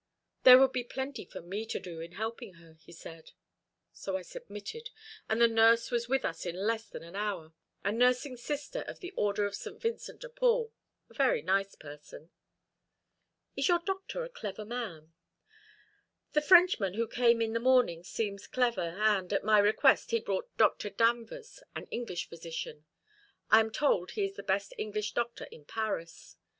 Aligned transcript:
There 0.41 0.57
would 0.57 0.71
be 0.71 0.83
plenty 0.83 1.25
for 1.25 1.41
me 1.41 1.63
to 1.67 1.79
do 1.79 1.99
in 1.99 2.13
helping 2.13 2.55
her, 2.55 2.73
he 2.81 2.91
said. 2.91 3.33
So 3.93 4.17
I 4.17 4.23
submitted, 4.23 4.89
and 5.29 5.39
the 5.39 5.47
nurse 5.47 5.91
was 5.91 6.09
with 6.09 6.25
us 6.25 6.43
in 6.43 6.55
less 6.55 6.89
than 6.89 7.03
an 7.03 7.15
hour 7.15 7.53
a 7.83 7.91
nursing 7.91 8.35
sister 8.35 8.81
of 8.87 8.99
the 8.99 9.11
order 9.15 9.45
of 9.45 9.53
St. 9.53 9.79
Vincent 9.79 10.21
de 10.21 10.29
Paul, 10.29 10.73
a 11.11 11.13
very 11.13 11.43
nice 11.43 11.75
person." 11.75 12.31
"Is 13.55 13.67
your 13.67 13.77
doctor 13.77 14.23
a 14.23 14.29
clever 14.29 14.65
man?" 14.65 15.13
"The 16.33 16.41
Frenchman 16.41 16.95
who 16.95 17.07
came 17.07 17.39
in 17.39 17.53
the 17.53 17.59
morning 17.59 18.03
seems 18.03 18.47
clever; 18.47 18.97
and, 18.99 19.31
at 19.31 19.43
my 19.43 19.59
request, 19.59 20.09
he 20.09 20.19
brought 20.19 20.49
Dr. 20.57 20.89
Danvers, 20.89 21.61
an 21.75 21.85
English 21.91 22.27
physician. 22.27 22.85
I 23.51 23.59
am 23.59 23.69
told 23.69 24.09
he 24.13 24.25
is 24.25 24.33
the 24.35 24.41
best 24.41 24.73
English 24.79 25.13
doctor 25.13 25.43
in 25.51 25.63
Paris. 25.63 26.37